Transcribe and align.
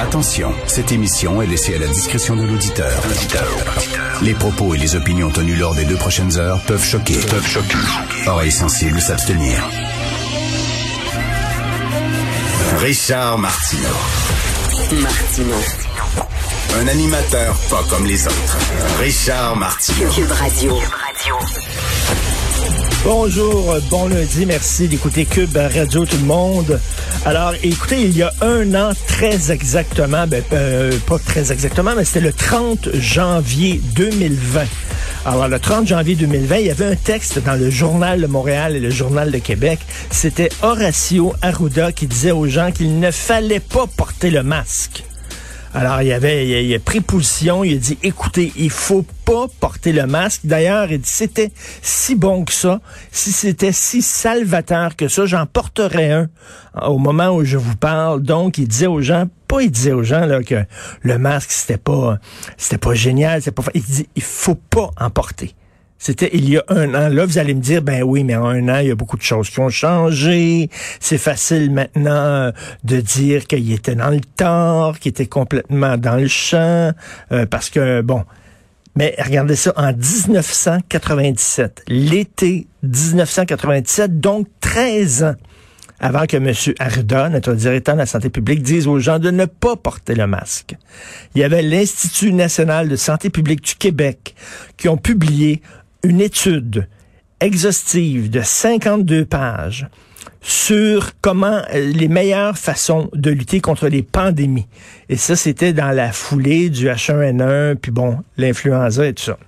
Attention, 0.00 0.54
cette 0.66 0.92
émission 0.92 1.42
est 1.42 1.46
laissée 1.46 1.74
à 1.74 1.78
la 1.78 1.86
discrétion 1.86 2.34
de 2.34 2.42
l'auditeur. 2.44 3.02
Les 4.22 4.32
propos 4.32 4.74
et 4.74 4.78
les 4.78 4.96
opinions 4.96 5.30
tenues 5.30 5.56
lors 5.56 5.74
des 5.74 5.84
deux 5.84 5.96
prochaines 5.96 6.38
heures 6.38 6.58
peuvent 6.62 6.82
choquer. 6.82 7.18
Peuvent 7.28 7.46
choquer. 7.46 7.76
Oreilles 8.26 8.50
sensibles 8.50 8.98
s'abstenir. 8.98 9.62
Richard 12.78 13.36
Martineau. 13.38 13.82
Martino. 15.02 15.54
Un 16.80 16.88
animateur 16.88 17.54
pas 17.68 17.84
comme 17.90 18.06
les 18.06 18.26
autres. 18.26 18.58
Richard 19.00 19.54
Martineau. 19.56 20.10
Cube 20.10 20.32
Radio. 20.32 20.78
Bonjour, 23.04 23.76
bon 23.90 24.08
lundi, 24.08 24.44
merci 24.44 24.86
d'écouter 24.86 25.24
Cube 25.24 25.56
Radio 25.56 26.04
tout 26.04 26.18
le 26.18 26.26
monde. 26.26 26.78
Alors, 27.24 27.54
écoutez, 27.62 28.02
il 28.02 28.16
y 28.16 28.22
a 28.22 28.30
un 28.42 28.74
an, 28.74 28.92
très 29.06 29.50
exactement, 29.50 30.26
ben, 30.26 30.42
euh, 30.52 30.92
pas 31.06 31.18
très 31.18 31.50
exactement, 31.50 31.92
mais 31.96 32.04
c'était 32.04 32.20
le 32.20 32.32
30 32.32 32.90
janvier 32.94 33.80
2020. 33.94 34.64
Alors, 35.24 35.48
le 35.48 35.58
30 35.58 35.86
janvier 35.86 36.14
2020, 36.14 36.56
il 36.58 36.66
y 36.66 36.70
avait 36.70 36.86
un 36.86 36.96
texte 36.96 37.42
dans 37.42 37.58
le 37.58 37.70
Journal 37.70 38.20
de 38.20 38.26
Montréal 38.26 38.76
et 38.76 38.80
le 38.80 38.90
Journal 38.90 39.30
de 39.30 39.38
Québec. 39.38 39.80
C'était 40.10 40.50
Horacio 40.62 41.34
Arruda 41.42 41.92
qui 41.92 42.06
disait 42.06 42.32
aux 42.32 42.46
gens 42.46 42.70
qu'il 42.70 43.00
ne 43.00 43.10
fallait 43.10 43.60
pas 43.60 43.86
porter 43.86 44.30
le 44.30 44.42
masque. 44.42 45.04
Alors, 45.72 46.02
il 46.02 46.12
avait, 46.12 46.48
il 46.48 46.54
a, 46.54 46.60
il 46.60 46.74
a 46.74 46.80
pris 46.80 47.00
position, 47.00 47.62
il 47.62 47.74
a 47.74 47.78
dit, 47.78 47.98
écoutez, 48.02 48.52
il 48.56 48.70
faut 48.70 49.04
pas 49.24 49.46
porter 49.60 49.92
le 49.92 50.06
masque. 50.06 50.40
D'ailleurs, 50.44 50.90
il 50.90 51.00
dit, 51.00 51.08
c'était 51.08 51.52
si 51.80 52.16
bon 52.16 52.44
que 52.44 52.52
ça, 52.52 52.80
si 53.12 53.30
c'était 53.30 53.72
si 53.72 54.02
salvateur 54.02 54.96
que 54.96 55.06
ça, 55.06 55.26
j'en 55.26 55.46
porterais 55.46 56.10
un 56.10 56.28
au 56.82 56.98
moment 56.98 57.30
où 57.30 57.44
je 57.44 57.56
vous 57.56 57.76
parle. 57.76 58.22
Donc, 58.22 58.58
il 58.58 58.66
disait 58.66 58.88
aux 58.88 59.00
gens, 59.00 59.26
pas 59.46 59.62
il 59.62 59.70
disait 59.70 59.92
aux 59.92 60.02
gens 60.02 60.26
là 60.26 60.42
que 60.42 60.64
le 61.02 61.18
masque 61.18 61.50
c'était 61.52 61.76
pas, 61.76 62.18
c'était 62.56 62.78
pas 62.78 62.94
génial, 62.94 63.40
c'est 63.40 63.52
pas. 63.52 63.62
Il 63.74 63.82
dit, 63.82 64.08
il 64.16 64.22
faut 64.22 64.56
pas 64.56 64.90
en 64.98 65.10
porter. 65.10 65.54
C'était 66.02 66.30
il 66.32 66.48
y 66.48 66.56
a 66.56 66.64
un 66.68 66.94
an. 66.94 67.10
Là, 67.10 67.26
vous 67.26 67.36
allez 67.36 67.52
me 67.52 67.60
dire, 67.60 67.82
ben 67.82 68.02
oui, 68.02 68.24
mais 68.24 68.34
en 68.34 68.46
un 68.46 68.68
an, 68.70 68.78
il 68.78 68.88
y 68.88 68.90
a 68.90 68.94
beaucoup 68.94 69.18
de 69.18 69.22
choses 69.22 69.50
qui 69.50 69.60
ont 69.60 69.68
changé. 69.68 70.70
C'est 70.98 71.18
facile 71.18 71.70
maintenant 71.70 72.10
euh, 72.10 72.52
de 72.84 73.02
dire 73.02 73.46
qu'il 73.46 73.70
était 73.70 73.94
dans 73.94 74.08
le 74.08 74.20
tort, 74.20 74.98
qu'il 74.98 75.10
était 75.10 75.26
complètement 75.26 75.98
dans 75.98 76.16
le 76.16 76.26
champ, 76.26 76.92
euh, 77.32 77.44
parce 77.44 77.68
que, 77.68 78.00
bon, 78.00 78.24
mais 78.96 79.14
regardez 79.18 79.56
ça, 79.56 79.74
en 79.76 79.92
1997, 79.92 81.82
l'été 81.88 82.66
1997, 82.82 84.20
donc 84.20 84.46
13 84.60 85.24
ans 85.24 85.34
avant 86.00 86.24
que 86.26 86.38
M. 86.38 86.54
Arruda, 86.78 87.28
notre 87.28 87.52
directeur 87.52 87.94
de 87.94 88.00
la 88.00 88.06
santé 88.06 88.30
publique, 88.30 88.62
dise 88.62 88.86
aux 88.86 88.98
gens 88.98 89.18
de 89.18 89.30
ne 89.30 89.44
pas 89.44 89.76
porter 89.76 90.14
le 90.14 90.26
masque. 90.26 90.76
Il 91.34 91.42
y 91.42 91.44
avait 91.44 91.60
l'Institut 91.60 92.32
national 92.32 92.88
de 92.88 92.96
santé 92.96 93.28
publique 93.28 93.62
du 93.62 93.74
Québec 93.74 94.34
qui 94.78 94.88
ont 94.88 94.96
publié 94.96 95.60
une 96.02 96.20
étude 96.20 96.88
exhaustive 97.40 98.30
de 98.30 98.42
52 98.42 99.24
pages 99.24 99.88
sur 100.42 101.12
comment 101.20 101.62
euh, 101.72 101.92
les 101.92 102.08
meilleures 102.08 102.56
façons 102.56 103.10
de 103.14 103.30
lutter 103.30 103.60
contre 103.60 103.88
les 103.88 104.02
pandémies. 104.02 104.66
Et 105.08 105.16
ça, 105.16 105.36
c'était 105.36 105.72
dans 105.72 105.90
la 105.90 106.12
foulée 106.12 106.70
du 106.70 106.86
H1N1, 106.86 107.76
puis 107.76 107.92
bon, 107.92 108.18
l'influenza 108.36 109.06
et 109.06 109.14
tout 109.14 109.24
ça. 109.24 109.38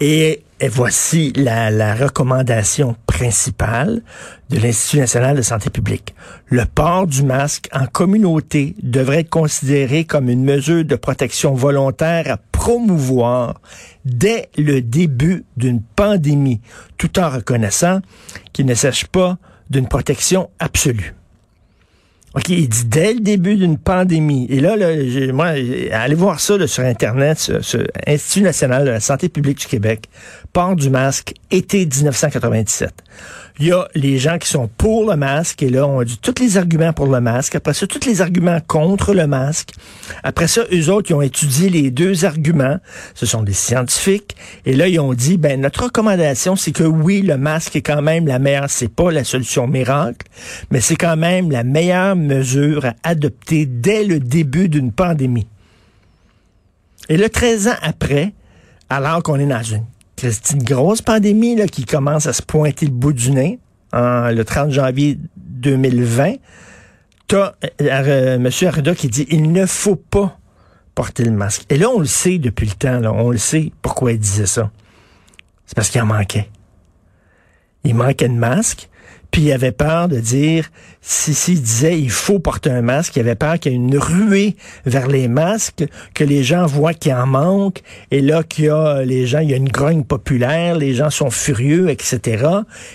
Et, 0.00 0.42
voici 0.70 1.32
la, 1.36 1.70
la 1.70 1.94
recommandation 1.94 2.96
principale 3.06 4.02
de 4.50 4.58
l'Institut 4.58 4.98
national 4.98 5.36
de 5.36 5.42
santé 5.42 5.70
publique. 5.70 6.14
Le 6.46 6.64
port 6.64 7.06
du 7.06 7.22
masque 7.22 7.68
en 7.72 7.86
communauté 7.86 8.74
devrait 8.82 9.20
être 9.20 9.30
considéré 9.30 10.04
comme 10.04 10.28
une 10.28 10.44
mesure 10.44 10.84
de 10.84 10.96
protection 10.96 11.54
volontaire 11.54 12.38
promouvoir 12.66 13.60
dès 14.04 14.48
le 14.58 14.82
début 14.82 15.44
d'une 15.56 15.80
pandémie, 15.80 16.60
tout 16.98 17.20
en 17.20 17.30
reconnaissant 17.30 18.00
qu'il 18.52 18.66
ne 18.66 18.74
s'agit 18.74 19.06
pas 19.06 19.38
d'une 19.70 19.86
protection 19.86 20.50
absolue. 20.58 21.14
OK, 22.36 22.50
il 22.50 22.68
dit 22.68 22.84
dès 22.84 23.14
le 23.14 23.20
début 23.20 23.56
d'une 23.56 23.78
pandémie. 23.78 24.46
Et 24.50 24.60
là, 24.60 24.76
là 24.76 24.88
moi, 25.32 25.54
allez 25.92 26.14
voir 26.14 26.38
ça 26.38 26.58
là, 26.58 26.66
sur 26.66 26.84
Internet, 26.84 27.38
ce, 27.38 27.62
ce 27.62 27.78
Institut 28.06 28.42
national 28.42 28.84
de 28.84 28.90
la 28.90 29.00
santé 29.00 29.30
publique 29.30 29.58
du 29.60 29.66
Québec, 29.66 30.10
port 30.52 30.76
du 30.76 30.90
masque, 30.90 31.32
été 31.50 31.86
1997. 31.86 32.92
Il 33.58 33.68
y 33.68 33.72
a 33.72 33.88
les 33.94 34.18
gens 34.18 34.36
qui 34.36 34.48
sont 34.48 34.68
pour 34.68 35.10
le 35.10 35.16
masque, 35.16 35.62
et 35.62 35.70
là, 35.70 35.86
on 35.86 36.02
dit 36.02 36.18
tous 36.20 36.34
les 36.42 36.58
arguments 36.58 36.92
pour 36.92 37.06
le 37.06 37.22
masque. 37.22 37.54
Après 37.54 37.72
ça, 37.72 37.86
tous 37.86 38.06
les 38.06 38.20
arguments 38.20 38.60
contre 38.66 39.14
le 39.14 39.26
masque. 39.26 39.70
Après 40.22 40.46
ça, 40.46 40.62
eux 40.74 40.90
autres, 40.90 41.10
ils 41.10 41.14
ont 41.14 41.22
étudié 41.22 41.70
les 41.70 41.90
deux 41.90 42.26
arguments. 42.26 42.76
Ce 43.14 43.24
sont 43.24 43.42
des 43.42 43.54
scientifiques. 43.54 44.36
Et 44.66 44.74
là, 44.74 44.88
ils 44.88 45.00
ont 45.00 45.14
dit, 45.14 45.38
ben, 45.38 45.58
notre 45.58 45.84
recommandation, 45.84 46.54
c'est 46.54 46.72
que 46.72 46.82
oui, 46.82 47.22
le 47.22 47.38
masque 47.38 47.76
est 47.76 47.82
quand 47.82 48.02
même 48.02 48.26
la 48.26 48.38
meilleure. 48.38 48.68
C'est 48.68 48.92
pas 48.92 49.10
la 49.10 49.24
solution 49.24 49.66
miracle, 49.66 50.26
mais 50.70 50.82
c'est 50.82 50.96
quand 50.96 51.16
même 51.16 51.50
la 51.50 51.64
meilleure 51.64 52.14
mesure 52.26 52.84
à 52.84 52.94
adopter 53.02 53.66
dès 53.66 54.04
le 54.04 54.20
début 54.20 54.68
d'une 54.68 54.92
pandémie. 54.92 55.46
Et 57.08 57.16
là, 57.16 57.28
13 57.28 57.68
ans 57.68 57.76
après, 57.82 58.32
alors 58.88 59.22
qu'on 59.22 59.38
est 59.38 59.46
dans 59.46 59.62
une, 59.62 59.84
une 60.52 60.62
grosse 60.62 61.02
pandémie 61.02 61.56
là, 61.56 61.66
qui 61.66 61.84
commence 61.84 62.26
à 62.26 62.32
se 62.32 62.42
pointer 62.42 62.86
le 62.86 62.92
bout 62.92 63.12
du 63.12 63.30
nez, 63.30 63.58
en, 63.92 64.30
le 64.30 64.44
30 64.44 64.70
janvier 64.70 65.18
2020, 65.36 66.34
t'as 67.28 67.54
euh, 67.80 68.36
M. 68.36 68.50
Arruda 68.68 68.94
qui 68.94 69.08
dit 69.08 69.26
il 69.30 69.52
ne 69.52 69.66
faut 69.66 69.96
pas 69.96 70.38
porter 70.94 71.24
le 71.24 71.30
masque. 71.30 71.64
Et 71.70 71.76
là, 71.76 71.90
on 71.90 72.00
le 72.00 72.06
sait 72.06 72.38
depuis 72.38 72.66
le 72.66 72.72
temps, 72.72 73.00
là, 73.00 73.12
on 73.12 73.30
le 73.30 73.38
sait 73.38 73.72
pourquoi 73.82 74.12
il 74.12 74.18
disait 74.18 74.46
ça. 74.46 74.70
C'est 75.66 75.74
parce 75.76 75.90
qu'il 75.90 76.00
en 76.00 76.06
manquait. 76.06 76.48
Il 77.84 77.94
manquait 77.94 78.28
de 78.28 78.34
masque. 78.34 78.88
Puis 79.30 79.42
il 79.42 79.52
avait 79.52 79.72
peur 79.72 80.08
de 80.08 80.18
dire, 80.18 80.70
si 81.00 81.34
s'il 81.34 81.60
disait 81.60 82.00
il 82.00 82.10
faut 82.10 82.38
porter 82.38 82.70
un 82.70 82.82
masque, 82.82 83.16
il 83.16 83.20
avait 83.20 83.34
peur 83.34 83.58
qu'il 83.58 83.72
y 83.72 83.74
ait 83.74 83.78
une 83.78 83.98
ruée 83.98 84.56
vers 84.84 85.08
les 85.08 85.28
masques, 85.28 85.84
que 86.14 86.24
les 86.24 86.42
gens 86.42 86.66
voient 86.66 86.94
qu'il 86.94 87.12
en 87.12 87.26
manque, 87.26 87.82
et 88.10 88.20
là 88.20 88.42
qu'il 88.42 88.66
y 88.66 88.68
a 88.68 89.02
les 89.02 89.26
gens, 89.26 89.40
il 89.40 89.50
y 89.50 89.54
a 89.54 89.56
une 89.56 89.68
grogne 89.68 90.04
populaire, 90.04 90.76
les 90.76 90.94
gens 90.94 91.10
sont 91.10 91.30
furieux, 91.30 91.90
etc. 91.90 92.46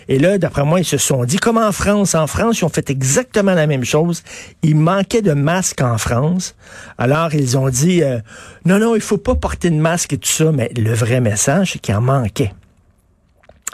Et 0.08 0.20
là, 0.20 0.38
d'après 0.38 0.66
moi, 0.66 0.80
ils 0.80 0.86
se 0.86 0.98
sont 0.98 1.24
dit, 1.26 1.38
comme 1.38 1.58
en 1.58 1.72
France, 1.72 2.16
en 2.16 2.28
France, 2.28 2.60
ils 2.60 2.66
ont 2.66 2.70
fait 2.70 2.90
exactement 2.90 3.54
la 3.54 3.68
même 3.68 3.84
chose. 3.84 4.24
Il 4.64 4.78
manquait 4.78 5.22
de 5.22 5.34
masques 5.34 5.82
en 5.82 5.98
France. 5.98 6.56
Alors 6.98 7.34
ils 7.34 7.58
ont 7.58 7.70
dit, 7.70 8.04
euh, 8.04 8.20
non, 8.66 8.80
non, 8.80 8.96
il 8.96 9.02
faut 9.02 9.18
pas 9.18 9.36
porter 9.36 9.70
de 9.70 9.76
masque 9.76 10.14
et 10.14 10.18
tout 10.18 10.30
ça, 10.30 10.52
mais 10.52 10.72
le 10.76 10.94
vrai 10.94 11.22
message, 11.22 11.74
c'est 11.74 11.80
qu'il 11.80 11.96
en 11.96 12.02
manquait. 12.02 12.54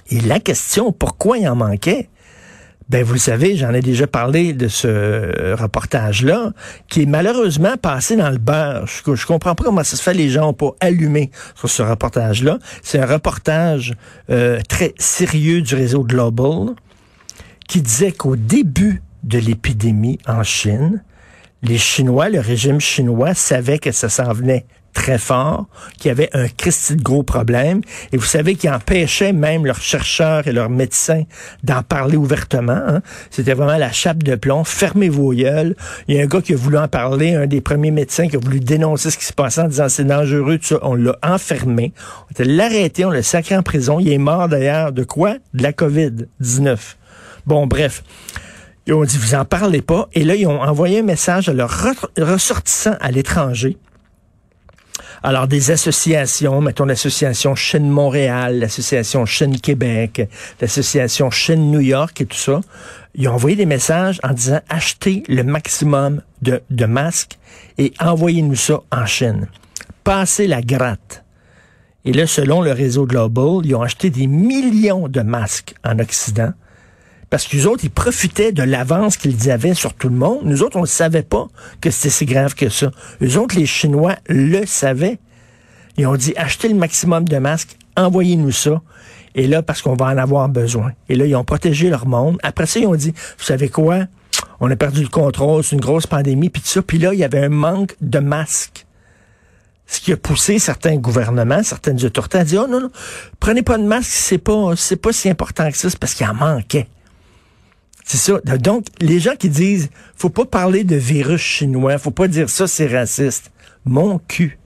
Et 0.10 0.22
la 0.22 0.40
question, 0.40 0.92
pourquoi 0.92 1.38
il 1.38 1.48
en 1.48 1.56
manquait? 1.56 2.10
Ben, 2.90 3.04
vous 3.04 3.14
le 3.14 3.20
savez, 3.20 3.58
j'en 3.58 3.74
ai 3.74 3.82
déjà 3.82 4.08
parlé 4.08 4.54
de 4.54 4.70
ce 4.70 5.54
reportage-là, 5.56 6.54
qui 6.88 7.02
est 7.02 7.06
malheureusement 7.06 7.76
passé 7.76 8.16
dans 8.16 8.30
le 8.30 8.38
beurre. 8.38 8.88
Je, 8.88 9.14
je 9.14 9.26
comprends 9.26 9.56
pas 9.56 9.66
comment 9.66 9.84
ça 9.84 9.98
se 9.98 10.02
fait, 10.02 10.14
les 10.14 10.30
gens 10.30 10.50
ont 10.50 10.54
pas 10.54 10.72
allumé 10.80 11.30
sur 11.56 11.70
ce 11.70 11.82
reportage-là. 11.82 12.60
C'est 12.82 13.00
un 13.00 13.06
reportage 13.06 13.94
euh, 14.30 14.62
très 14.70 14.94
sérieux 14.98 15.62
du 15.62 15.76
réseau 15.76 16.06
Global 16.06 16.76
qui 17.68 17.82
disait 17.82 18.14
qu'au 18.14 18.38
début 18.38 19.02
de 19.24 19.38
l'épidémie 19.38 20.20
en 20.26 20.44
Chine, 20.44 21.04
les 21.64 21.78
Chinois, 21.78 22.30
le 22.30 22.40
régime 22.40 22.80
chinois 22.80 23.34
savait 23.34 23.80
que 23.80 23.92
ça 23.92 24.08
s'en 24.10 24.32
venait 24.32 24.66
très 24.98 25.20
fort, 25.20 25.68
qui 26.00 26.10
avaient 26.10 26.30
un 26.34 26.48
Christi 26.48 26.96
de 26.96 27.04
gros 27.04 27.22
problème. 27.22 27.82
Et 28.12 28.18
vous 28.18 28.26
savez 28.26 28.56
qu'ils 28.56 28.72
empêchaient 28.72 29.32
même 29.32 29.64
leurs 29.64 29.80
chercheurs 29.80 30.48
et 30.48 30.52
leurs 30.52 30.72
médecins 30.72 31.24
d'en 31.64 31.84
parler 31.84 32.18
ouvertement. 32.18 32.82
Hein. 32.88 33.02
C'était 33.30 33.54
vraiment 33.54 33.78
la 33.78 33.92
chape 33.92 34.24
de 34.24 34.36
plomb. 34.36 34.64
Fermez 34.64 35.10
vos 35.10 35.34
gueules. 35.34 35.76
Il 36.08 36.16
y 36.16 36.20
a 36.20 36.24
un 36.24 36.26
gars 36.26 36.42
qui 36.42 36.54
a 36.54 36.58
voulu 36.58 36.80
en 36.80 36.88
parler, 36.88 37.36
un 37.36 37.46
des 37.46 37.62
premiers 37.62 37.92
médecins 37.92 38.28
qui 38.28 38.38
a 38.38 38.40
voulu 38.40 38.60
dénoncer 38.60 39.12
ce 39.12 39.20
qui 39.20 39.26
se 39.26 39.34
passait 39.34 39.62
en 39.62 39.68
disant 39.68 39.88
c'est 39.88 40.04
dangereux, 40.04 40.58
tout 40.58 40.66
ça. 40.66 40.80
On 40.82 40.96
l'a 40.96 41.16
enfermé. 41.22 41.94
On 42.40 42.44
l'a 42.44 42.66
arrêté, 42.66 43.06
on 43.06 43.12
l'a 43.12 43.22
sacré 43.22 43.56
en 43.56 43.62
prison. 43.62 44.00
Il 44.00 44.12
est 44.12 44.18
mort 44.18 44.50
d'ailleurs 44.50 44.92
de 44.94 45.04
quoi? 45.04 45.36
De 45.54 45.62
la 45.62 45.74
COVID-19. 45.74 46.78
Bon, 47.46 47.68
bref. 47.68 48.04
Ils 48.88 48.94
ont 48.94 49.04
dit, 49.04 49.18
vous 49.18 49.36
en 49.36 49.46
parlez 49.46 49.82
pas. 49.82 50.10
Et 50.14 50.24
là, 50.24 50.34
ils 50.34 50.48
ont 50.48 50.62
envoyé 50.62 51.00
un 51.00 51.04
message 51.04 51.50
à 51.50 51.54
leurs 51.54 51.86
ressortissants 52.18 52.96
à 53.00 53.12
l'étranger. 53.12 53.78
Alors, 55.24 55.48
des 55.48 55.72
associations, 55.72 56.62
mettons 56.62 56.86
l'association 56.86 57.56
Chaîne 57.56 57.90
Montréal, 57.90 58.60
l'association 58.60 59.26
Chaîne 59.26 59.60
Québec, 59.60 60.30
l'association 60.62 61.32
Chaîne 61.32 61.72
New 61.72 61.80
York 61.80 62.22
et 62.22 62.26
tout 62.26 62.38
ça, 62.38 62.62
ils 63.16 63.28
ont 63.28 63.34
envoyé 63.34 63.56
des 63.56 63.66
messages 63.66 64.20
en 64.24 64.34
disant 64.34 64.62
achetez 64.70 65.24
le 65.28 65.44
maximum 65.44 66.22
de, 66.42 66.62
de 66.70 66.86
masques 66.86 67.40
et 67.78 67.94
envoyez-nous 68.00 68.56
ça 68.56 68.82
en 68.92 69.06
Chine. 69.06 69.48
Passez 70.04 70.48
la 70.48 70.62
gratte. 70.62 71.24
Et 72.06 72.14
là, 72.14 72.28
selon 72.28 72.62
le 72.62 72.72
réseau 72.72 73.06
Global, 73.06 73.66
ils 73.66 73.76
ont 73.76 73.82
acheté 73.82 74.10
des 74.10 74.28
millions 74.28 75.08
de 75.08 75.22
masques 75.22 75.76
en 75.84 76.00
Occident 76.00 76.54
parce 77.30 77.46
qu'ils 77.46 77.68
autres, 77.68 77.84
ils 77.84 77.92
profitaient 77.92 78.52
de 78.52 78.64
l'avance 78.64 79.18
qu'ils 79.18 79.52
avaient 79.52 79.74
sur 79.74 79.94
tout 79.94 80.10
le 80.10 80.16
monde. 80.16 80.42
Nous 80.44 80.64
autres, 80.64 80.78
on 80.78 80.82
ne 80.82 80.86
savait 80.86 81.24
pas 81.24 81.48
que 81.82 81.92
c'était 81.92 82.10
si 82.10 82.26
grave 82.26 82.56
que 82.56 82.70
ça. 82.70 82.92
Eux 83.22 83.38
autres, 83.38 83.58
les 83.58 83.66
Chinois, 83.66 84.16
le 84.28 84.66
savaient. 84.66 85.20
Ils 85.98 86.08
ont 86.08 86.16
dit, 86.16 86.34
achetez 86.38 86.70
le 86.70 86.76
maximum 86.76 87.28
de 87.28 87.38
masques, 87.38 87.78
envoyez-nous 87.98 88.52
ça. 88.52 88.82
Et 89.36 89.48
là, 89.48 89.62
parce 89.62 89.82
qu'on 89.82 89.96
va 89.96 90.06
en 90.06 90.18
avoir 90.18 90.48
besoin. 90.48 90.94
Et 91.10 91.16
là, 91.16 91.26
ils 91.26 91.36
ont 91.36 91.44
protégé 91.44 91.90
leur 91.90 92.08
monde. 92.08 92.38
Après 92.44 92.66
ça, 92.66 92.80
ils 92.80 92.88
ont 92.88 92.96
dit, 92.96 93.12
vous 93.12 93.44
savez 93.44 93.70
quoi? 93.70 94.06
On 94.60 94.72
a 94.72 94.76
perdu 94.76 95.02
le 95.02 95.10
contrôle, 95.10 95.64
c'est 95.64 95.76
une 95.76 95.82
grosse 95.82 96.08
pandémie, 96.08 96.50
puis 96.50 96.62
tout 96.62 96.70
ça. 96.70 96.82
Puis 96.82 96.98
là, 96.98 97.14
il 97.14 97.20
y 97.20 97.24
avait 97.24 97.44
un 97.44 97.50
manque 97.50 97.96
de 98.02 98.20
masques. 98.20 98.86
Ce 99.86 100.02
qui 100.02 100.12
a 100.12 100.18
poussé 100.18 100.60
certains 100.60 100.98
gouvernements, 100.98 101.64
certaines 101.64 102.04
autorités 102.04 102.40
à 102.40 102.44
dire, 102.44 102.64
oh 102.66 102.72
non, 102.72 102.82
non, 102.82 102.92
prenez 103.40 103.64
pas 103.64 103.78
de 103.78 103.84
masque, 103.84 104.12
c'est 104.12 104.38
pas, 104.38 104.76
c'est 104.76 104.98
pas 104.98 105.14
si 105.14 105.30
important 105.30 105.70
que 105.72 105.78
ça, 105.78 105.90
c'est 105.90 106.00
parce 106.00 106.14
qu'il 106.14 106.28
en 106.28 106.34
manquait. 106.34 106.88
C'est 108.08 108.16
ça. 108.18 108.40
Donc, 108.58 108.86
les 109.02 109.20
gens 109.20 109.36
qui 109.38 109.50
disent, 109.50 109.90
faut 110.16 110.30
pas 110.30 110.46
parler 110.46 110.86
de 110.86 110.96
virus 110.96 111.42
chinois, 111.42 111.98
faut 111.98 112.10
pas 112.10 112.30
dire 112.30 112.50
ça, 112.50 112.66
c'est 112.66 112.88
raciste. 112.88 113.52
Mon 113.84 114.18
cul. 114.18 114.58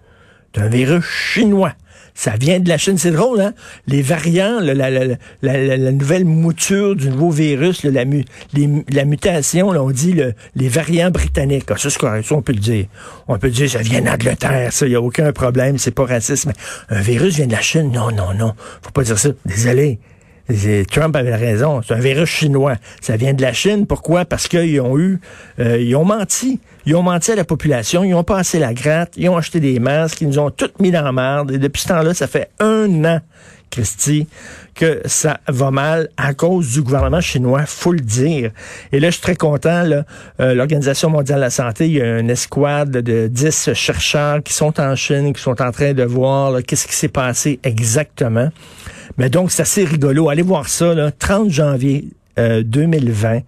d'un 0.54 0.70
virus 0.70 1.04
chinois. 1.04 1.74
Ça 2.14 2.36
vient 2.38 2.60
de 2.60 2.70
la 2.70 2.78
Chine. 2.78 3.00
C'est 3.00 3.10
drôle, 3.12 3.42
hein? 3.42 3.54
Les 3.88 4.04
variants, 4.04 4.60
la, 4.60 4.76
la, 4.76 4.90
la, 4.92 5.18
la, 5.42 5.92
nouvelle 5.92 6.26
mouture 6.26 6.96
du 6.96 7.10
nouveau 7.10 7.32
virus, 7.32 7.84
la, 7.84 8.04
la 8.04 9.06
mutation, 9.06 9.70
on 9.70 9.90
dit 9.92 10.22
les 10.56 10.70
variants 10.70 11.10
britanniques. 11.10 11.64
Ah, 11.70 11.78
ça, 11.78 11.90
c'est 11.90 11.98
correct. 11.98 12.28
Ça, 12.28 12.36
on 12.36 12.42
peut 12.44 12.54
le 12.54 12.60
dire. 12.60 12.86
On 13.28 13.40
peut 13.40 13.50
dire, 13.50 13.70
ça 13.70 13.80
vient 13.80 14.02
d'Angleterre, 14.02 14.72
ça. 14.72 14.86
Il 14.86 14.90
n'y 14.90 14.96
a 14.96 15.02
aucun 15.02 15.32
problème. 15.32 15.80
C'est 15.80 15.96
pas 15.96 16.06
raciste. 16.06 16.46
Mais 16.46 16.54
un 16.90 17.02
virus 17.02 17.38
vient 17.38 17.48
de 17.48 17.54
la 17.54 17.62
Chine. 17.62 17.92
Non, 17.92 18.12
non, 18.12 18.36
non. 18.36 18.54
Faut 18.84 18.92
pas 18.92 19.04
dire 19.04 19.18
ça. 19.18 19.30
Désolé. 19.46 20.00
Trump 20.90 21.16
avait 21.16 21.36
raison. 21.36 21.82
C'est 21.86 21.94
un 21.94 22.00
virus 22.00 22.30
chinois. 22.30 22.76
Ça 23.02 23.18
vient 23.18 23.34
de 23.34 23.42
la 23.42 23.54
Chine. 23.54 23.86
Pourquoi? 23.88 24.26
Parce 24.26 24.48
qu'ils 24.48 24.80
ont 24.82 24.98
eu, 24.98 25.20
euh, 25.60 25.78
ils 25.80 25.96
ont 25.96 26.06
menti. 26.06 26.60
Ils 26.86 26.96
ont 26.96 27.04
menti 27.04 27.32
à 27.32 27.36
la 27.36 27.46
population. 27.46 28.04
Ils 28.04 28.14
ont 28.14 28.24
passé 28.24 28.60
la 28.60 28.74
gratte. 28.74 29.14
Ils 29.18 29.30
ont 29.30 29.38
acheté 29.38 29.60
des 29.60 29.80
masques. 29.80 30.22
Ils 30.22 30.28
nous 30.28 30.40
ont 30.40 30.50
toutes 30.50 30.80
mis 30.80 30.92
dans 30.92 31.04
la 31.04 31.12
merde. 31.12 31.52
Et 31.52 31.58
depuis 31.58 31.82
ce 31.82 31.90
temps-là, 31.90 32.14
ça 32.14 32.28
fait 32.28 32.50
un 32.60 33.06
an, 33.06 33.20
Christy, 33.72 34.28
que 34.76 35.02
ça 35.06 35.40
va 35.48 35.72
mal 35.72 36.10
à 36.18 36.34
cause 36.34 36.74
du 36.74 36.82
gouvernement 36.82 37.22
chinois, 37.22 37.66
faut 37.66 37.94
le 37.94 38.00
dire. 38.00 38.52
Et 38.92 39.00
là, 39.00 39.10
je 39.10 39.14
suis 39.14 39.22
très 39.22 39.36
content. 39.36 39.84
Euh, 40.40 40.54
L'Organisation 40.54 41.10
mondiale 41.10 41.40
de 41.40 41.46
la 41.46 41.50
santé, 41.50 41.88
il 41.88 41.94
y 41.94 42.02
a 42.02 42.20
une 42.20 42.30
escouade 42.30 42.92
de 42.92 43.28
10 43.28 43.74
chercheurs 43.74 44.44
qui 44.44 44.54
sont 44.54 44.80
en 44.80 44.96
Chine, 44.96 45.34
qui 45.34 45.42
sont 45.42 45.62
en 45.62 45.72
train 45.72 45.94
de 45.94 46.04
voir 46.04 46.62
qu'est-ce 46.64 46.88
qui 46.88 46.96
s'est 46.96 47.08
passé 47.08 47.60
exactement. 47.64 48.50
Mais 49.18 49.30
donc, 49.30 49.52
c'est 49.52 49.62
assez 49.64 49.84
rigolo. 49.84 50.30
Allez 50.30 50.42
voir 50.42 50.68
ça, 50.68 50.94
là, 50.94 51.12
30 51.12 51.50
janvier 51.50 52.10
2020, 52.38 53.36
euh, 53.36 53.40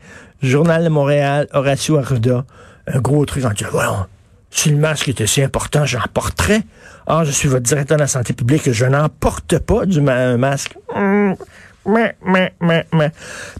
Journal 0.41 0.83
de 0.83 0.89
Montréal, 0.89 1.47
Horacio 1.53 1.97
Arruda, 1.97 2.45
un 2.87 2.99
gros 2.99 3.25
truc 3.25 3.45
en 3.45 3.51
disant, 3.51 3.69
voilà, 3.71 4.07
si 4.49 4.69
le 4.69 4.77
masque 4.77 5.09
était 5.09 5.27
si 5.27 5.41
important, 5.41 5.85
j'en 5.85 6.01
porterais. 6.13 6.61
Ah, 7.07 7.23
je 7.25 7.31
suis 7.31 7.47
votre 7.47 7.63
directeur 7.63 7.97
de 7.97 8.01
la 8.01 8.07
santé 8.07 8.33
publique, 8.33 8.71
je 8.71 8.85
n'en 8.85 9.09
porte 9.09 9.57
pas 9.59 9.85
du 9.85 10.01
masque. 10.01 10.75
Hum, 10.95 11.35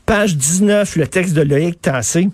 Page 0.06 0.38
19, 0.38 0.96
le 0.96 1.08
texte 1.08 1.34
de 1.34 1.42
Loïc 1.42 1.82
Tassé. 1.82 2.30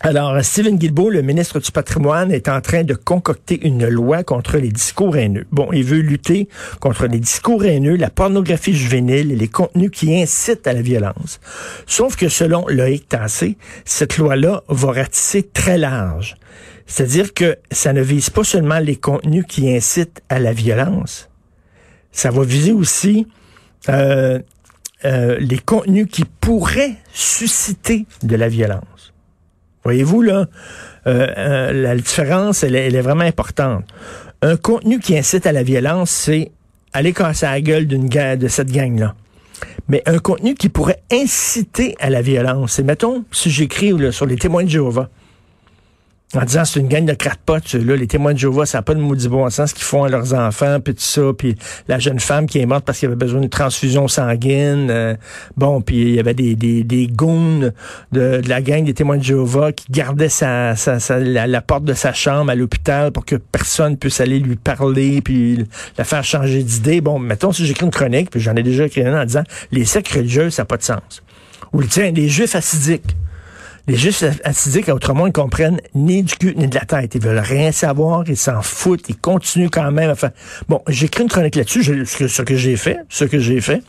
Alors, 0.00 0.38
Stephen 0.44 0.78
Guilbeault, 0.78 1.10
le 1.10 1.22
ministre 1.22 1.58
du 1.58 1.72
patrimoine, 1.72 2.30
est 2.30 2.48
en 2.48 2.60
train 2.60 2.84
de 2.84 2.94
concocter 2.94 3.66
une 3.66 3.88
loi 3.88 4.22
contre 4.22 4.56
les 4.56 4.68
discours 4.68 5.16
haineux. 5.16 5.44
Bon, 5.50 5.70
il 5.72 5.82
veut 5.82 5.98
lutter 5.98 6.48
contre 6.78 7.06
les 7.08 7.18
discours 7.18 7.64
haineux, 7.64 7.96
la 7.96 8.08
pornographie 8.08 8.74
juvénile 8.74 9.32
et 9.32 9.36
les 9.36 9.48
contenus 9.48 9.90
qui 9.92 10.14
incitent 10.14 10.68
à 10.68 10.72
la 10.72 10.82
violence. 10.82 11.40
Sauf 11.86 12.14
que 12.14 12.28
selon 12.28 12.64
Loïc 12.68 13.08
Tassé, 13.08 13.58
cette 13.84 14.18
loi-là 14.18 14.62
va 14.68 14.92
ratisser 14.92 15.42
très 15.42 15.78
large. 15.78 16.36
C'est-à-dire 16.86 17.34
que 17.34 17.56
ça 17.72 17.92
ne 17.92 18.00
vise 18.00 18.30
pas 18.30 18.44
seulement 18.44 18.78
les 18.78 18.96
contenus 18.96 19.46
qui 19.48 19.68
incitent 19.68 20.22
à 20.28 20.38
la 20.38 20.52
violence, 20.52 21.28
ça 22.12 22.30
va 22.30 22.44
viser 22.44 22.72
aussi 22.72 23.26
euh, 23.88 24.38
euh, 25.04 25.36
les 25.40 25.58
contenus 25.58 26.06
qui 26.08 26.24
pourraient 26.24 26.94
susciter 27.12 28.06
de 28.22 28.36
la 28.36 28.48
violence. 28.48 29.12
Voyez-vous, 29.84 30.22
là, 30.22 30.46
euh, 31.06 31.26
euh, 31.36 31.72
la 31.72 31.96
différence, 31.96 32.62
elle, 32.62 32.76
est 32.76 33.00
vraiment 33.00 33.24
importante. 33.24 33.84
Un 34.42 34.56
contenu 34.56 35.00
qui 35.00 35.16
incite 35.16 35.46
à 35.46 35.52
la 35.52 35.62
violence, 35.62 36.10
c'est 36.10 36.50
aller 36.92 37.12
casser 37.12 37.46
la 37.46 37.60
gueule 37.60 37.86
d'une 37.86 38.08
de 38.08 38.48
cette 38.48 38.70
gang-là. 38.70 39.14
Mais 39.88 40.02
un 40.06 40.18
contenu 40.18 40.54
qui 40.54 40.68
pourrait 40.68 41.02
inciter 41.10 41.94
à 41.98 42.10
la 42.10 42.22
violence, 42.22 42.72
c'est, 42.74 42.82
mettons, 42.82 43.24
si 43.32 43.50
j'écris 43.50 43.94
sur 44.12 44.26
les 44.26 44.36
témoins 44.36 44.64
de 44.64 44.68
Jéhovah, 44.68 45.08
en 46.34 46.44
disant 46.44 46.64
c'est 46.66 46.80
une 46.80 46.88
gang 46.88 47.06
de 47.06 47.14
crackpots, 47.14 47.78
là, 47.78 47.96
les 47.96 48.06
témoins 48.06 48.34
de 48.34 48.38
Jéhovah, 48.38 48.66
ça 48.66 48.78
n'a 48.78 48.82
pas 48.82 48.94
de 48.94 49.00
maudit 49.00 49.28
bon 49.28 49.48
sens 49.48 49.72
qu'ils 49.72 49.84
font 49.84 50.04
à 50.04 50.10
leurs 50.10 50.34
enfants, 50.34 50.78
puis 50.78 50.94
tout 50.94 51.00
ça, 51.00 51.22
puis 51.36 51.56
la 51.88 51.98
jeune 51.98 52.20
femme 52.20 52.46
qui 52.46 52.58
est 52.58 52.66
morte 52.66 52.84
parce 52.84 52.98
qu'elle 52.98 53.08
avait 53.08 53.16
besoin 53.16 53.40
d'une 53.40 53.48
transfusion 53.48 54.08
sanguine, 54.08 54.88
euh, 54.90 55.14
bon, 55.56 55.80
puis 55.80 55.96
il 55.96 56.14
y 56.16 56.20
avait 56.20 56.34
des, 56.34 56.54
des, 56.54 56.84
des 56.84 57.06
goons 57.06 57.72
de, 58.12 58.42
la 58.46 58.60
gang 58.60 58.84
des 58.84 58.92
témoins 58.92 59.16
de 59.16 59.22
Jéhovah 59.22 59.72
qui 59.72 59.86
gardaient 59.90 60.28
sa, 60.28 60.76
sa, 60.76 61.18
la, 61.18 61.62
porte 61.62 61.84
de 61.84 61.94
sa 61.94 62.12
chambre 62.12 62.50
à 62.50 62.54
l'hôpital 62.54 63.10
pour 63.10 63.24
que 63.24 63.36
personne 63.36 63.96
puisse 63.96 64.20
aller 64.20 64.38
lui 64.38 64.56
parler, 64.56 65.22
puis 65.22 65.66
la 65.96 66.04
faire 66.04 66.24
changer 66.24 66.62
d'idée. 66.62 67.00
Bon, 67.00 67.18
mettons 67.18 67.52
si 67.52 67.64
j'écris 67.64 67.86
une 67.86 67.90
chronique, 67.90 68.30
puis 68.30 68.40
j'en 68.40 68.54
ai 68.54 68.62
déjà 68.62 68.84
écrit 68.84 69.00
une 69.00 69.14
en 69.14 69.24
disant 69.24 69.44
les 69.72 69.86
sectes 69.86 70.12
religieux, 70.12 70.50
ça 70.50 70.62
n'a 70.62 70.66
pas 70.66 70.76
de 70.76 70.82
sens. 70.82 71.22
Ou 71.72 71.82
tiens, 71.84 72.10
les 72.10 72.28
juifs 72.28 72.54
acidiques. 72.54 73.16
Les 73.88 73.96
juifs 73.96 74.22
acidiques, 74.44 74.90
autrement, 74.90 75.26
ils 75.26 75.32
comprennent 75.32 75.80
ni 75.94 76.22
du 76.22 76.36
cul 76.36 76.54
ni 76.56 76.68
de 76.68 76.74
la 76.74 76.84
tête. 76.84 77.14
Ils 77.14 77.22
veulent 77.22 77.38
rien 77.38 77.72
savoir, 77.72 78.22
ils 78.28 78.36
s'en 78.36 78.60
foutent, 78.60 79.08
ils 79.08 79.16
continuent 79.16 79.70
quand 79.70 79.90
même 79.90 80.10
à 80.10 80.14
faire... 80.14 80.32
Bon, 80.68 80.82
j'écris 80.88 81.22
une 81.22 81.30
chronique 81.30 81.56
là-dessus, 81.56 81.82
ce 82.04 82.42
que 82.42 82.54
j'ai 82.54 82.76
fait, 82.76 82.98
ce 83.08 83.24
que 83.24 83.38
j'ai 83.38 83.62
fait. 83.62 83.82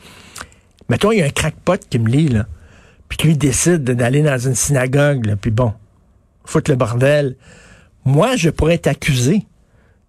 Mettons, 0.87 1.11
il 1.11 1.19
y 1.19 1.21
a 1.21 1.25
un 1.25 1.29
crackpot 1.29 1.77
qui 1.89 1.99
me 1.99 2.07
lit, 2.07 2.29
là, 2.29 2.45
puis 3.09 3.17
qui 3.17 3.37
décide 3.37 3.83
d'aller 3.83 4.21
dans 4.21 4.37
une 4.37 4.55
synagogue, 4.55 5.25
là, 5.25 5.35
puis 5.35 5.51
bon, 5.51 5.73
foutre 6.45 6.71
le 6.71 6.77
bordel. 6.77 7.35
Moi, 8.05 8.37
je 8.37 8.49
pourrais 8.49 8.75
être 8.75 8.87
accusé 8.87 9.45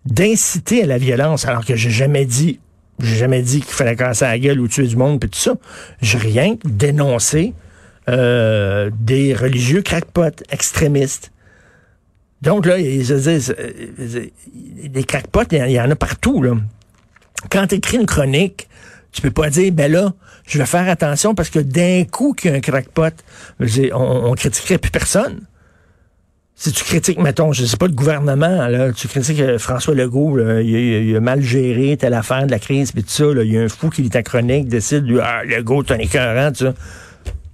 d'inciter 0.07 0.85
à 0.85 0.87
la 0.87 0.99
violence, 0.99 1.47
alors 1.47 1.65
que 1.65 1.75
j'ai 1.75 1.91
jamais 1.91 2.27
dit, 2.27 2.61
j'ai 3.01 3.17
jamais 3.17 3.43
dit 3.43 3.61
qu'il 3.61 3.75
fallait 3.75 3.97
casser 3.97 4.25
la 4.25 4.39
gueule 4.39 4.61
ou 4.61 4.69
tuer 4.69 4.87
du 4.87 4.95
monde, 4.95 5.19
puis 5.19 5.29
tout 5.29 5.39
ça. 5.39 5.55
J'ai 6.01 6.19
rien 6.19 6.55
dénoncé 6.65 7.55
euh, 8.09 8.91
des 8.99 9.35
religieux 9.35 9.83
crackpots, 9.83 10.43
extrémistes. 10.51 11.31
Donc 12.43 12.65
là, 12.67 12.77
les 12.79 13.05
crackpots, 15.07 15.53
il 15.53 15.71
y 15.71 15.81
en 15.81 15.91
a 15.91 15.97
partout. 15.97 16.43
Là. 16.43 16.55
Quand 17.51 17.67
tu 17.67 17.75
écris 17.77 17.99
une 17.99 18.07
chronique, 18.07 18.69
tu 19.13 19.21
peux 19.21 19.31
pas 19.31 19.51
dire, 19.51 19.73
ben 19.73 19.93
là, 19.93 20.15
je 20.47 20.59
vais 20.59 20.67
faire 20.67 20.89
attention 20.89 21.35
parce 21.35 21.51
que 21.51 21.59
d'un 21.59 22.05
coup 22.05 22.33
qu'il 22.33 22.51
y 22.51 22.55
a 22.55 22.57
un 22.57 22.61
crackpot, 22.61 23.13
on, 23.61 23.95
on 23.95 24.35
critiquerait 24.35 24.79
plus 24.79 24.91
personne. 24.91 25.41
Si 26.55 26.73
tu 26.73 26.85
critiques, 26.85 27.19
mettons, 27.19 27.53
je 27.53 27.65
sais 27.65 27.79
pas, 27.79 27.87
le 27.87 27.95
gouvernement, 27.95 28.69
là, 28.69 28.93
tu 28.93 29.09
critiques 29.09 29.41
euh, 29.41 29.59
François 29.59 29.95
Legault, 29.95 30.39
il, 30.61 31.17
a, 31.17 31.21
mal 31.21 31.41
géré 31.41 31.97
telle 31.97 32.13
affaire 32.13 32.45
de 32.47 32.51
la 32.51 32.59
crise, 32.59 32.93
puis 32.93 33.03
tout 33.03 33.09
ça, 33.09 33.25
il 33.43 33.51
y 33.51 33.57
a 33.57 33.63
un 33.63 33.69
fou 33.71 33.89
qui 33.89 34.03
lit 34.03 34.11
ta 34.11 34.23
chronique, 34.23 34.69
décide, 34.69 35.07
ah, 35.23 35.43
Legault, 35.43 35.85
t'es 35.85 35.95
un 35.95 35.99
écœurant, 35.99 36.53
tu 36.53 36.65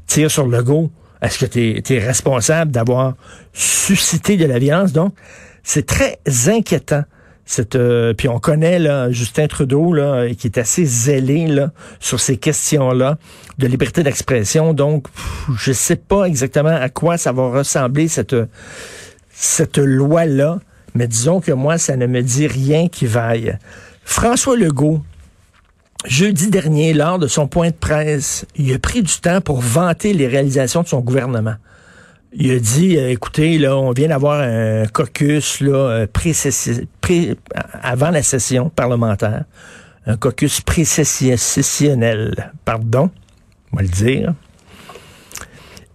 tire 0.07 0.31
sur 0.31 0.47
le 0.47 0.63
go. 0.63 0.91
Est-ce 1.23 1.39
que 1.39 1.47
tu 1.47 1.95
es, 1.95 1.99
responsable 1.99 2.71
d'avoir 2.71 3.15
suscité 3.53 4.37
de 4.37 4.45
la 4.45 4.59
violence? 4.59 4.93
Donc, 4.93 5.15
c'est 5.63 5.87
très 5.87 6.19
inquiétant 6.47 7.05
Cette, 7.47 7.75
euh, 7.75 8.13
puis 8.13 8.29
on 8.29 8.39
connaît 8.39 9.13
Justin 9.13 9.47
Trudeau 9.47 9.93
là, 9.93 10.29
qui 10.35 10.47
est 10.47 10.59
assez 10.59 10.85
zélé 10.85 11.47
là, 11.47 11.73
sur 12.01 12.21
ces 12.21 12.37
questions-là 12.37 13.19
de 13.59 13.67
liberté 13.67 14.03
d'expression. 14.03 14.75
Donc, 14.75 15.07
je 15.57 15.73
sais 15.73 15.97
pas 15.97 16.25
exactement 16.25 16.77
à 16.77 16.89
quoi 16.89 17.17
ça 17.17 17.33
va 17.33 17.49
ressembler 17.49 18.09
cette 18.09 18.37
cette 19.37 19.77
loi-là, 19.79 20.61
mais 20.95 21.07
disons 21.07 21.41
que 21.41 21.53
moi, 21.53 21.77
ça 21.77 21.97
ne 21.97 22.07
me 22.07 22.23
dit 22.23 22.47
rien 22.47 22.89
qui 22.89 23.07
vaille. 23.07 23.59
François 24.03 24.57
Legault, 24.57 25.03
jeudi 26.05 26.51
dernier, 26.51 26.93
lors 26.93 27.19
de 27.19 27.27
son 27.27 27.49
point 27.49 27.71
de 27.71 27.75
presse, 27.75 28.47
il 28.57 28.73
a 28.75 28.79
pris 28.79 29.03
du 29.03 29.15
temps 29.21 29.41
pour 29.41 29.61
vanter 29.61 30.13
les 30.13 30.27
réalisations 30.27 30.83
de 30.83 30.89
son 30.89 31.01
gouvernement. 31.01 31.55
Il 32.33 32.51
a 32.51 32.59
dit, 32.59 32.99
euh, 32.99 33.11
écoutez, 33.11 33.59
là, 33.59 33.77
on 33.77 33.93
vient 33.93 34.09
d'avoir 34.09 34.41
un 34.41 34.85
caucus 34.87 35.61
là, 35.61 36.07
euh, 36.07 37.35
avant 37.83 38.11
la 38.11 38.23
session 38.23 38.69
parlementaire, 38.69 39.45
un 40.07 40.17
caucus 40.17 40.61
précessionnel, 40.61 42.53
pardon, 42.65 43.11
on 43.73 43.77
va 43.77 43.83
le 43.83 43.89
dire. 43.89 44.35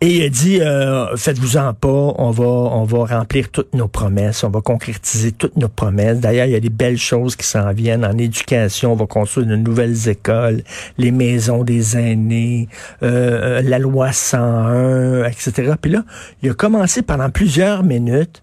Et 0.03 0.17
il 0.17 0.23
a 0.23 0.29
dit, 0.29 0.59
euh, 0.59 1.15
faites-vous-en 1.15 1.75
pas, 1.75 1.87
on 2.17 2.31
va, 2.31 2.43
on 2.43 2.85
va 2.85 3.05
remplir 3.05 3.51
toutes 3.51 3.75
nos 3.75 3.87
promesses, 3.87 4.43
on 4.43 4.49
va 4.49 4.59
concrétiser 4.59 5.31
toutes 5.31 5.57
nos 5.57 5.67
promesses. 5.69 6.19
D'ailleurs, 6.19 6.47
il 6.47 6.53
y 6.53 6.55
a 6.55 6.59
des 6.59 6.71
belles 6.71 6.97
choses 6.97 7.35
qui 7.35 7.45
s'en 7.45 7.71
viennent 7.71 8.03
en 8.03 8.17
éducation. 8.17 8.93
On 8.93 8.95
va 8.95 9.05
construire 9.05 9.45
de 9.45 9.55
nouvelles 9.55 10.09
écoles, 10.09 10.63
les 10.97 11.11
maisons 11.11 11.63
des 11.63 11.97
aînés, 11.97 12.67
euh, 13.03 13.59
euh 13.59 13.61
la 13.61 13.77
loi 13.77 14.11
101, 14.11 15.25
etc. 15.25 15.73
Puis 15.79 15.91
là, 15.91 16.03
il 16.41 16.49
a 16.49 16.55
commencé 16.55 17.03
pendant 17.03 17.29
plusieurs 17.29 17.83
minutes. 17.83 18.41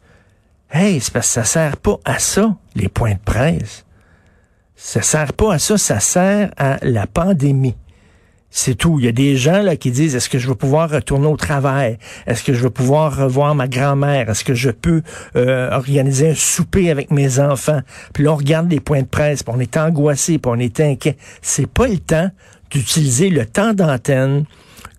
Hey, 0.70 1.00
c'est 1.00 1.12
parce 1.12 1.26
que 1.26 1.32
ça 1.32 1.44
sert 1.44 1.76
pas 1.78 1.98
à 2.04 2.20
ça, 2.20 2.54
les 2.76 2.88
points 2.88 3.14
de 3.14 3.24
presse. 3.24 3.84
Ça 4.76 5.02
sert 5.02 5.32
pas 5.32 5.54
à 5.54 5.58
ça, 5.58 5.76
ça 5.76 5.98
sert 5.98 6.52
à 6.56 6.76
la 6.82 7.08
pandémie. 7.08 7.74
C'est 8.50 8.74
tout. 8.74 8.98
Il 8.98 9.04
y 9.04 9.08
a 9.08 9.12
des 9.12 9.36
gens 9.36 9.62
là 9.62 9.76
qui 9.76 9.90
disent 9.90 10.16
est-ce 10.16 10.28
que 10.28 10.38
je 10.38 10.48
vais 10.48 10.54
pouvoir 10.54 10.90
retourner 10.90 11.26
au 11.26 11.36
travail? 11.36 11.98
Est-ce 12.26 12.42
que 12.42 12.54
je 12.54 12.62
vais 12.62 12.70
pouvoir 12.70 13.16
revoir 13.16 13.54
ma 13.54 13.68
grand-mère? 13.68 14.30
Est-ce 14.30 14.42
que 14.42 14.54
je 14.54 14.70
peux 14.70 15.02
euh, 15.36 15.70
organiser 15.70 16.30
un 16.30 16.34
souper 16.34 16.90
avec 16.90 17.10
mes 17.10 17.40
enfants? 17.40 17.80
Puis 18.14 18.24
là 18.24 18.32
on 18.32 18.36
regarde 18.36 18.70
les 18.70 18.80
points 18.80 19.02
de 19.02 19.06
presse, 19.06 19.42
puis 19.42 19.52
on 19.54 19.60
est 19.60 19.76
angoissé, 19.76 20.38
puis 20.38 20.50
on 20.50 20.58
est 20.58 20.80
inquiet. 20.80 21.16
C'est 21.42 21.68
pas 21.68 21.86
le 21.86 21.98
temps 21.98 22.30
d'utiliser 22.70 23.28
le 23.28 23.44
temps 23.44 23.74
d'antenne 23.74 24.44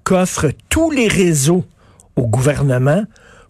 qu'offrent 0.04 0.52
tous 0.70 0.92
les 0.92 1.08
réseaux 1.08 1.66
au 2.16 2.28
gouvernement 2.28 3.04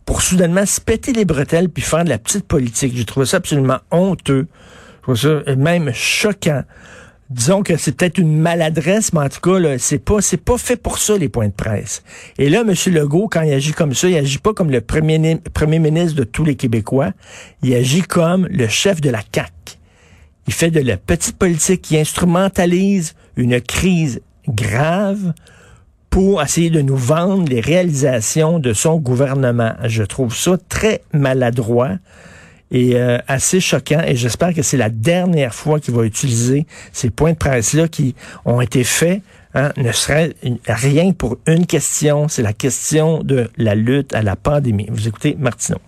pour 0.06 0.22
soudainement 0.22 0.65
se 0.65 0.82
péter 0.82 1.13
les 1.13 1.25
bretelles 1.25 1.70
puis 1.70 1.84
faire 1.84 2.03
de 2.03 2.10
la 2.10 2.18
petite 2.18 2.48
politique. 2.48 2.96
J'ai 2.96 3.06
trouvé 3.06 3.25
ça 3.25 3.38
absolument 3.38 3.79
honteux. 3.91 4.48
Je 4.98 5.01
trouve 5.03 5.15
ça 5.15 5.56
même 5.56 5.91
choquant 5.94 6.63
disons 7.29 7.62
que 7.62 7.77
c'est 7.77 7.95
peut-être 7.95 8.17
une 8.17 8.38
maladresse, 8.38 9.13
mais 9.13 9.21
en 9.21 9.29
tout 9.29 9.39
cas, 9.41 9.77
c'est 9.77 10.00
pas, 10.00 10.21
c'est 10.21 10.38
pas 10.38 10.57
fait 10.57 10.75
pour 10.75 10.98
ça, 10.98 11.17
les 11.17 11.29
points 11.29 11.48
de 11.48 11.53
presse. 11.53 12.03
Et 12.38 12.50
là, 12.50 12.62
M. 12.62 12.74
Legault, 12.93 13.27
quand 13.27 13.41
il 13.41 13.53
agit 13.53 13.74
comme 13.74 13.93
ça, 13.93 14.09
il 14.09 14.17
agit 14.17 14.39
pas 14.39 14.53
comme 14.53 14.71
le 14.71 14.81
premier, 14.81 15.38
premier 15.53 15.79
ministre 15.79 16.15
de 16.15 16.24
tous 16.24 16.43
les 16.43 16.55
Québécois. 16.55 17.12
Il 17.62 17.74
agit 17.75 18.01
comme 18.01 18.48
le 18.48 18.67
chef 18.67 19.00
de 19.01 19.09
la 19.09 19.19
CAQ. 19.33 19.51
Il 20.48 20.53
fait 20.53 20.71
de 20.71 20.79
la 20.79 20.98
petite 20.98 21.38
politique 21.38 21.83
qui 21.83 21.98
instrumentalise 21.98 23.13
une 23.36 23.62
crise 23.62 24.21
grave 24.48 25.33
pour 26.09 26.41
essayer 26.41 26.71
de 26.71 26.81
nous 26.81 26.95
vendre 26.95 27.48
les 27.48 27.62
réalisations 27.62 28.57
de 28.57 28.74
son 28.74 28.98
gouvernement. 28.98 29.74
Je 29.86 30.01
trouve 30.01 30.36
ça 30.36 30.57
très 30.67 31.03
maladroit 31.13 31.98
et 32.71 32.95
euh, 32.95 33.17
assez 33.27 33.59
choquant. 33.59 34.01
Et 34.05 34.15
j'espère 34.15 34.53
que 34.53 34.61
c'est 34.61 34.77
la 34.77 34.89
dernière 34.89 35.53
fois 35.53 35.79
qu'il 35.79 35.93
va 35.93 36.03
utiliser 36.03 36.65
ces 36.91 37.09
points 37.09 37.31
de 37.31 37.38
presse-là 37.38 37.88
qui 37.88 38.15
ont 38.45 38.61
été 38.61 38.83
faits. 38.83 39.21
Hein, 39.55 39.71
ne 39.77 39.91
serait 39.91 40.35
rien 40.67 41.11
pour 41.11 41.38
une 41.47 41.65
question, 41.65 42.27
c'est 42.27 42.43
la 42.43 42.53
question 42.53 43.23
de 43.23 43.49
la 43.57 43.73
lutte 43.73 44.13
à 44.13 44.21
la 44.21 44.35
pandémie. 44.35 44.85
Vous 44.91 45.07
écoutez 45.07 45.35
Martineau. 45.39 45.79